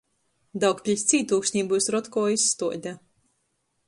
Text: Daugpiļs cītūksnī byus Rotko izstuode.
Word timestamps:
Daugpiļs 0.61 1.03
cītūksnī 1.11 1.63
byus 1.73 1.89
Rotko 1.97 2.23
izstuode. 2.37 2.95